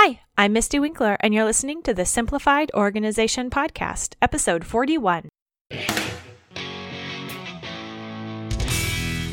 Hi, 0.00 0.20
I'm 0.36 0.54
Mystie 0.54 0.78
Winckler, 0.78 1.16
and 1.18 1.34
you're 1.34 1.44
listening 1.44 1.82
to 1.82 1.92
the 1.92 2.06
Simplified 2.06 2.70
Organization 2.72 3.50
Podcast, 3.50 4.14
episode 4.22 4.64
41. 4.64 5.28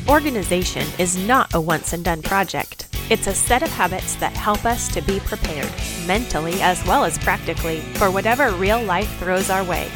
Organization 0.08 0.84
is 0.98 1.16
not 1.24 1.54
a 1.54 1.60
once 1.60 1.92
and 1.92 2.04
done 2.04 2.20
project. 2.20 2.88
It's 3.10 3.28
a 3.28 3.32
set 3.32 3.62
of 3.62 3.68
habits 3.68 4.16
that 4.16 4.32
help 4.32 4.64
us 4.64 4.92
to 4.92 5.00
be 5.02 5.20
prepared, 5.20 5.70
mentally 6.04 6.60
as 6.60 6.84
well 6.84 7.04
as 7.04 7.16
practically, 7.16 7.78
for 7.94 8.10
whatever 8.10 8.50
real 8.50 8.82
life 8.82 9.20
throws 9.20 9.50
our 9.50 9.62
way. 9.62 9.88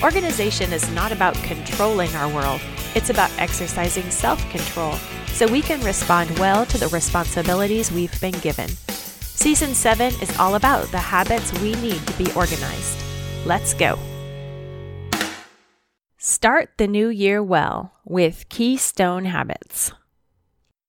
Organization 0.00 0.72
is 0.72 0.88
not 0.92 1.10
about 1.10 1.34
controlling 1.42 2.14
our 2.14 2.32
world, 2.32 2.60
it's 2.94 3.10
about 3.10 3.32
exercising 3.40 4.08
self 4.12 4.48
control 4.52 4.92
so 5.32 5.48
we 5.48 5.60
can 5.60 5.80
respond 5.80 6.38
well 6.38 6.64
to 6.66 6.78
the 6.78 6.86
responsibilities 6.90 7.90
we've 7.90 8.20
been 8.20 8.38
given. 8.38 8.70
Season 9.34 9.74
7 9.74 10.14
is 10.22 10.38
all 10.38 10.54
about 10.54 10.86
the 10.86 10.98
habits 10.98 11.52
we 11.60 11.74
need 11.74 12.06
to 12.06 12.16
be 12.16 12.32
organized. 12.32 12.98
Let's 13.44 13.74
go. 13.74 13.98
Start 16.16 16.70
the 16.78 16.86
new 16.86 17.08
year 17.08 17.42
well 17.42 17.92
with 18.04 18.48
Keystone 18.48 19.26
Habits. 19.26 19.92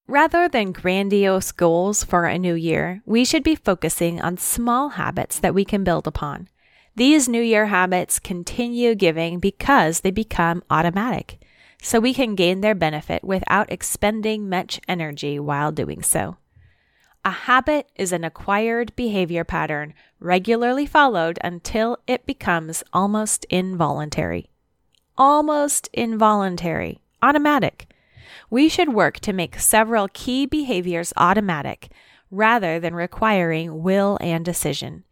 Rather 0.07 0.47
than 0.47 0.71
grandiose 0.71 1.51
goals 1.51 2.03
for 2.03 2.25
a 2.25 2.37
new 2.37 2.53
year, 2.53 3.01
we 3.05 3.25
should 3.25 3.43
be 3.43 3.55
focusing 3.55 4.21
on 4.21 4.37
small 4.37 4.89
habits 4.89 5.39
that 5.39 5.55
we 5.55 5.65
can 5.65 5.83
build 5.83 6.07
upon. 6.07 6.47
These 6.95 7.27
new 7.27 7.41
year 7.41 7.65
habits 7.65 8.19
continue 8.19 8.95
giving 8.95 9.39
because 9.39 10.01
they 10.01 10.11
become 10.11 10.63
automatic, 10.69 11.39
so 11.81 11.99
we 11.99 12.13
can 12.13 12.35
gain 12.35 12.61
their 12.61 12.75
benefit 12.75 13.23
without 13.23 13.71
expending 13.71 14.47
much 14.47 14.79
energy 14.87 15.39
while 15.39 15.71
doing 15.71 16.03
so. 16.03 16.37
A 17.25 17.31
habit 17.31 17.89
is 17.95 18.11
an 18.11 18.23
acquired 18.23 18.95
behavior 18.95 19.43
pattern 19.43 19.95
regularly 20.19 20.85
followed 20.85 21.39
until 21.43 21.97
it 22.05 22.27
becomes 22.27 22.83
almost 22.93 23.45
involuntary. 23.45 24.51
Almost 25.17 25.89
involuntary, 25.91 27.01
automatic. 27.23 27.87
We 28.51 28.69
should 28.69 28.93
work 28.93 29.19
to 29.21 29.33
make 29.33 29.59
several 29.59 30.07
key 30.13 30.45
behaviors 30.45 31.13
automatic 31.17 31.89
rather 32.29 32.79
than 32.79 32.93
requiring 32.93 33.81
will 33.81 34.19
and 34.21 34.45
decision. 34.45 35.03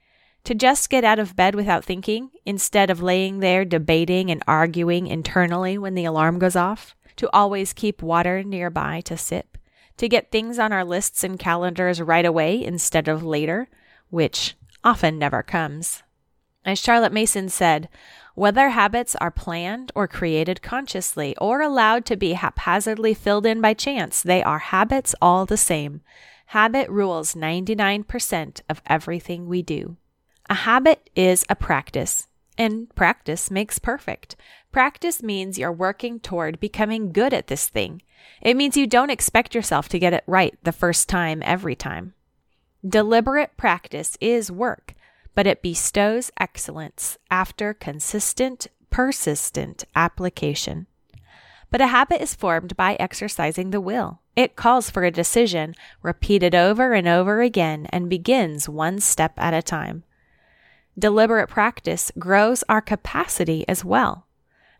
To 0.43 0.53
just 0.53 0.91
get 0.91 1.03
out 1.03 1.17
of 1.17 1.35
bed 1.35 1.55
without 1.55 1.83
thinking, 1.83 2.29
instead 2.45 2.91
of 2.91 3.01
laying 3.01 3.39
there 3.39 3.65
debating 3.65 4.29
and 4.29 4.43
arguing 4.47 5.07
internally 5.07 5.79
when 5.79 5.95
the 5.95 6.05
alarm 6.05 6.37
goes 6.37 6.55
off. 6.55 6.95
To 7.15 7.29
always 7.33 7.73
keep 7.73 8.03
water 8.03 8.43
nearby 8.43 9.01
to 9.05 9.17
sip 9.17 9.57
to 9.97 10.09
get 10.09 10.31
things 10.31 10.59
on 10.59 10.73
our 10.73 10.83
lists 10.83 11.23
and 11.23 11.39
calendars 11.39 12.01
right 12.01 12.25
away 12.25 12.63
instead 12.63 13.07
of 13.07 13.23
later, 13.23 13.69
which 14.09 14.55
often 14.83 15.17
never 15.17 15.43
comes. 15.43 16.03
As 16.65 16.79
Charlotte 16.79 17.13
Mason 17.13 17.49
said, 17.49 17.89
whether 18.35 18.69
habits 18.69 19.15
are 19.17 19.31
planned 19.31 19.91
or 19.93 20.07
created 20.07 20.61
consciously 20.61 21.35
or 21.37 21.61
allowed 21.61 22.05
to 22.05 22.15
be 22.15 22.33
haphazardly 22.33 23.13
filled 23.13 23.45
in 23.45 23.61
by 23.61 23.73
chance, 23.73 24.21
they 24.21 24.41
are 24.41 24.59
habits 24.59 25.13
all 25.21 25.45
the 25.45 25.57
same. 25.57 26.01
Habit 26.47 26.89
rules 26.89 27.35
99% 27.35 28.61
of 28.69 28.81
everything 28.85 29.47
we 29.47 29.61
do. 29.61 29.97
A 30.49 30.55
habit 30.55 31.09
is 31.15 31.45
a 31.49 31.55
practice, 31.55 32.27
and 32.57 32.93
practice 32.95 33.51
makes 33.51 33.79
perfect. 33.79 34.35
Practice 34.71 35.21
means 35.21 35.57
you're 35.57 35.71
working 35.71 36.19
toward 36.19 36.59
becoming 36.59 37.11
good 37.11 37.33
at 37.33 37.47
this 37.47 37.67
thing. 37.67 38.01
It 38.41 38.57
means 38.57 38.77
you 38.77 38.87
don't 38.87 39.09
expect 39.09 39.55
yourself 39.55 39.89
to 39.89 39.99
get 39.99 40.13
it 40.13 40.23
right 40.27 40.57
the 40.63 40.71
first 40.71 41.09
time 41.09 41.41
every 41.45 41.75
time. 41.75 42.13
Deliberate 42.87 43.55
practice 43.55 44.17
is 44.19 44.51
work, 44.51 44.93
but 45.35 45.47
it 45.47 45.61
bestows 45.61 46.31
excellence 46.39 47.17
after 47.31 47.73
consistent, 47.73 48.67
persistent 48.89 49.85
application. 49.95 50.87
But 51.71 51.81
a 51.81 51.87
habit 51.87 52.21
is 52.21 52.35
formed 52.35 52.77
by 52.77 52.95
exercising 52.99 53.71
the 53.71 53.81
will. 53.81 54.19
It 54.35 54.55
calls 54.55 54.89
for 54.89 55.03
a 55.03 55.11
decision, 55.11 55.75
repeated 56.01 56.53
over 56.53 56.93
and 56.93 57.07
over 57.07 57.41
again, 57.41 57.87
and 57.89 58.09
begins 58.09 58.67
one 58.67 58.99
step 58.99 59.33
at 59.37 59.53
a 59.53 59.61
time. 59.61 60.03
Deliberate 60.97 61.49
practice 61.49 62.11
grows 62.19 62.63
our 62.69 62.81
capacity 62.81 63.65
as 63.67 63.83
well. 63.83 64.27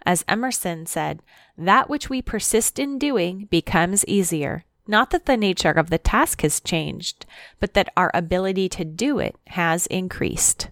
As 0.06 0.25
Emerson 0.28 0.85
said, 0.85 1.22
that 1.57 1.90
which 1.90 2.09
we 2.09 2.22
persist 2.22 2.78
in 2.78 3.00
doing 3.00 3.47
becomes 3.50 4.06
easier. 4.06 4.66
Not 4.85 5.12
that 5.12 5.25
the 5.25 5.38
nature 5.38 5.72
of 5.72 5.90
the 5.90 5.97
task 5.97 6.41
has 6.41 6.59
changed, 6.59 7.25
but 7.59 7.73
that 7.73 7.91
our 7.96 8.12
ability 8.13 8.68
to 8.69 8.85
do 8.85 9.18
it 9.19 9.35
has 9.47 9.88
increased. 9.88 10.69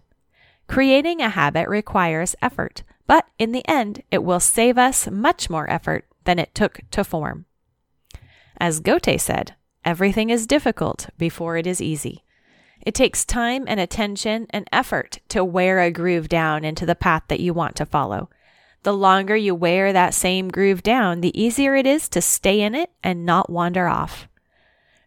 Creating 0.68 1.22
a 1.22 1.30
habit 1.30 1.68
requires 1.70 2.36
effort, 2.42 2.84
but 3.08 3.26
in 3.40 3.52
the 3.52 3.68
end, 3.68 4.04
it 4.12 4.24
will 4.24 4.40
save 4.40 4.78
us 4.78 5.10
much 5.10 5.50
more 5.50 5.70
effort 5.70 6.06
than 6.26 6.40
it 6.40 6.54
took 6.54 6.82
to 6.92 7.04
form. 7.04 7.46
As 8.58 8.80
Goethe 8.80 9.20
said, 9.20 9.56
everything 9.84 10.30
is 10.30 10.46
difficult 10.46 11.10
before 11.18 11.58
it 11.58 11.66
is 11.66 11.82
easy. 11.82 12.24
It 12.84 12.96
takes 12.96 13.26
time 13.26 13.66
and 13.68 13.80
attention 13.80 14.48
and 14.50 14.68
effort 14.72 15.20
to 15.30 15.44
wear 15.44 15.80
a 15.80 15.92
groove 15.92 16.30
down 16.30 16.64
into 16.64 16.86
the 16.86 16.96
path 16.96 17.24
that 17.28 17.40
you 17.40 17.54
want 17.54 17.76
to 17.78 17.86
follow. 17.86 18.30
The 18.84 18.94
longer 18.94 19.36
you 19.36 19.54
wear 19.54 19.94
that 19.94 20.16
same 20.16 20.50
groove 20.50 20.82
down, 20.82 21.22
the 21.22 21.40
easier 21.40 21.76
it 21.76 21.86
is 21.86 22.10
to 22.10 22.22
stay 22.22 22.62
in 22.62 22.74
it 22.74 22.90
and 23.04 23.26
not 23.26 23.50
wander 23.50 23.88
off. 23.88 24.28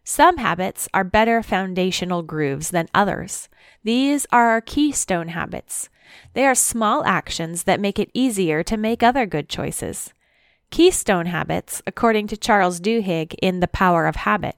Some 0.05 0.37
habits 0.37 0.87
are 0.93 1.03
better 1.03 1.41
foundational 1.41 2.21
grooves 2.21 2.69
than 2.69 2.87
others. 2.93 3.49
These 3.83 4.25
are 4.31 4.49
our 4.49 4.61
keystone 4.61 5.29
habits. 5.29 5.89
They 6.33 6.45
are 6.45 6.55
small 6.55 7.03
actions 7.05 7.63
that 7.63 7.79
make 7.79 7.99
it 7.99 8.11
easier 8.13 8.63
to 8.63 8.77
make 8.77 9.03
other 9.03 9.25
good 9.25 9.49
choices. 9.49 10.13
Keystone 10.69 11.25
habits, 11.25 11.81
according 11.87 12.27
to 12.27 12.37
Charles 12.37 12.79
Duhigg 12.79 13.33
in 13.41 13.59
The 13.59 13.67
Power 13.67 14.05
of 14.05 14.15
Habit, 14.17 14.55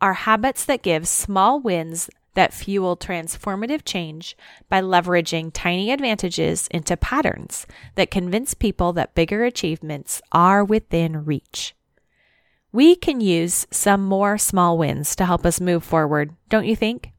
are 0.00 0.14
habits 0.14 0.64
that 0.64 0.82
give 0.82 1.08
small 1.08 1.60
wins 1.60 2.10
that 2.38 2.54
fuel 2.54 2.96
transformative 2.96 3.84
change 3.84 4.36
by 4.68 4.80
leveraging 4.80 5.50
tiny 5.52 5.90
advantages 5.90 6.68
into 6.68 6.96
patterns 6.96 7.66
that 7.96 8.12
convince 8.12 8.54
people 8.54 8.92
that 8.92 9.16
bigger 9.16 9.42
achievements 9.42 10.22
are 10.30 10.62
within 10.64 11.24
reach. 11.24 11.74
We 12.70 12.94
can 12.94 13.20
use 13.20 13.66
some 13.72 14.04
more 14.04 14.38
small 14.38 14.78
wins 14.78 15.16
to 15.16 15.26
help 15.26 15.44
us 15.44 15.60
move 15.60 15.82
forward, 15.82 16.36
don't 16.48 16.66
you 16.66 16.76
think? 16.76 17.10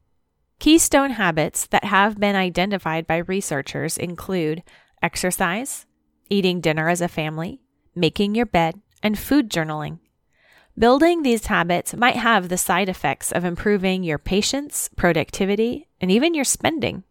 Keystone 0.57 1.11
habits 1.11 1.67
that 1.67 1.83
have 1.83 2.17
been 2.17 2.37
identified 2.37 3.05
by 3.05 3.17
researchers 3.17 3.97
include 3.97 4.63
exercise, 5.03 5.85
eating 6.29 6.61
dinner 6.61 6.87
as 6.87 7.01
a 7.01 7.09
family, 7.09 7.59
making 7.93 8.35
your 8.35 8.45
bed, 8.45 8.79
and 9.03 9.19
food 9.19 9.49
journaling. 9.49 9.99
Building 10.79 11.23
these 11.23 11.47
habits 11.47 11.93
might 11.93 12.15
have 12.15 12.47
the 12.47 12.57
side 12.57 12.87
effects 12.87 13.33
of 13.33 13.43
improving 13.43 14.01
your 14.01 14.17
patience, 14.17 14.89
productivity, 14.95 15.89
and 15.99 16.09
even 16.09 16.33
your 16.33 16.45
spending. 16.45 17.03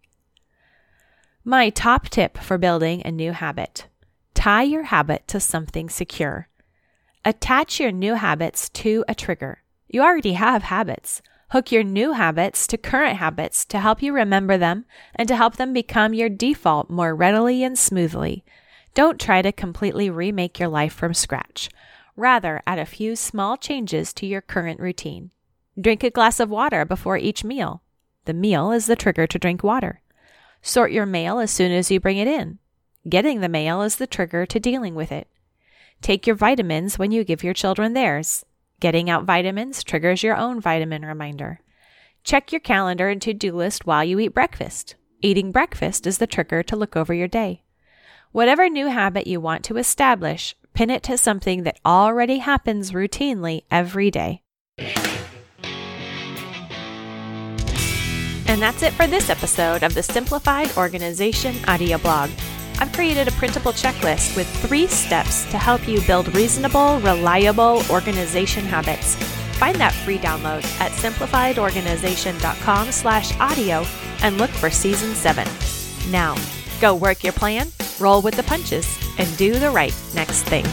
My 1.44 1.68
top 1.68 2.08
tip 2.08 2.38
for 2.38 2.56
building 2.56 3.02
a 3.04 3.12
new 3.12 3.32
habit 3.32 3.86
tie 4.32 4.62
your 4.62 4.84
habit 4.84 5.28
to 5.28 5.38
something 5.38 5.90
secure. 5.90 6.48
Attach 7.26 7.78
your 7.78 7.92
new 7.92 8.14
habits 8.14 8.70
to 8.70 9.04
a 9.06 9.14
trigger. 9.14 9.62
You 9.86 10.00
already 10.00 10.32
have 10.32 10.62
habits. 10.62 11.20
Hook 11.50 11.70
your 11.70 11.82
new 11.82 12.12
habits 12.12 12.66
to 12.68 12.78
current 12.78 13.18
habits 13.18 13.66
to 13.66 13.80
help 13.80 14.00
you 14.00 14.14
remember 14.14 14.56
them 14.56 14.86
and 15.14 15.28
to 15.28 15.36
help 15.36 15.56
them 15.56 15.74
become 15.74 16.14
your 16.14 16.30
default 16.30 16.88
more 16.88 17.14
readily 17.14 17.62
and 17.62 17.78
smoothly. 17.78 18.44
Don't 18.94 19.20
try 19.20 19.42
to 19.42 19.52
completely 19.52 20.08
remake 20.08 20.58
your 20.58 20.68
life 20.68 20.94
from 20.94 21.12
scratch. 21.12 21.68
Rather, 22.18 22.60
add 22.66 22.80
a 22.80 22.84
few 22.84 23.14
small 23.14 23.56
changes 23.56 24.12
to 24.12 24.26
your 24.26 24.40
current 24.40 24.80
routine. 24.80 25.30
Drink 25.80 26.02
a 26.02 26.10
glass 26.10 26.40
of 26.40 26.50
water 26.50 26.84
before 26.84 27.16
each 27.16 27.44
meal. 27.44 27.80
The 28.24 28.34
meal 28.34 28.72
is 28.72 28.86
the 28.86 28.96
trigger 28.96 29.28
to 29.28 29.38
drink 29.38 29.62
water. 29.62 30.02
Sort 30.60 30.90
your 30.90 31.06
mail 31.06 31.38
as 31.38 31.52
soon 31.52 31.70
as 31.70 31.92
you 31.92 32.00
bring 32.00 32.18
it 32.18 32.26
in. 32.26 32.58
Getting 33.08 33.40
the 33.40 33.48
mail 33.48 33.82
is 33.82 33.96
the 33.96 34.06
trigger 34.08 34.46
to 34.46 34.58
dealing 34.58 34.96
with 34.96 35.12
it. 35.12 35.28
Take 36.02 36.26
your 36.26 36.34
vitamins 36.34 36.98
when 36.98 37.12
you 37.12 37.22
give 37.22 37.44
your 37.44 37.54
children 37.54 37.92
theirs. 37.92 38.44
Getting 38.80 39.08
out 39.08 39.22
vitamins 39.22 39.84
triggers 39.84 40.24
your 40.24 40.36
own 40.36 40.60
vitamin 40.60 41.04
reminder. 41.04 41.60
Check 42.24 42.50
your 42.50 42.60
calendar 42.60 43.08
and 43.08 43.22
to 43.22 43.32
do 43.32 43.52
list 43.52 43.86
while 43.86 44.02
you 44.02 44.18
eat 44.18 44.34
breakfast. 44.34 44.96
Eating 45.22 45.52
breakfast 45.52 46.04
is 46.04 46.18
the 46.18 46.26
trigger 46.26 46.64
to 46.64 46.74
look 46.74 46.96
over 46.96 47.14
your 47.14 47.28
day. 47.28 47.62
Whatever 48.32 48.68
new 48.68 48.88
habit 48.88 49.28
you 49.28 49.40
want 49.40 49.62
to 49.66 49.76
establish, 49.76 50.56
Pin 50.78 50.90
it 50.90 51.02
to 51.02 51.18
something 51.18 51.64
that 51.64 51.80
already 51.84 52.38
happens 52.38 52.92
routinely 52.92 53.62
every 53.68 54.12
day. 54.12 54.42
And 58.46 58.62
that's 58.62 58.84
it 58.84 58.92
for 58.92 59.08
this 59.08 59.28
episode 59.28 59.82
of 59.82 59.94
the 59.94 60.04
Simplified 60.04 60.76
Organization 60.76 61.56
audio 61.66 61.98
blog. 61.98 62.30
I've 62.78 62.92
created 62.92 63.26
a 63.26 63.32
printable 63.32 63.72
checklist 63.72 64.36
with 64.36 64.46
three 64.68 64.86
steps 64.86 65.50
to 65.50 65.58
help 65.58 65.88
you 65.88 66.00
build 66.02 66.32
reasonable, 66.32 67.00
reliable 67.00 67.82
organization 67.90 68.64
habits. 68.64 69.16
Find 69.58 69.74
that 69.80 69.92
free 69.92 70.18
download 70.18 70.64
at 70.80 70.92
simplifiedorganization.com 70.92 72.92
slash 72.92 73.36
audio 73.40 73.84
and 74.22 74.38
look 74.38 74.50
for 74.50 74.70
season 74.70 75.16
7. 75.16 75.44
Now, 76.12 76.36
go 76.80 76.94
work 76.94 77.24
your 77.24 77.32
plan, 77.32 77.66
roll 77.98 78.22
with 78.22 78.36
the 78.36 78.44
punches, 78.44 78.96
and 79.18 79.36
do 79.36 79.58
the 79.58 79.70
right 79.70 79.94
next 80.14 80.42
thing. 80.42 80.64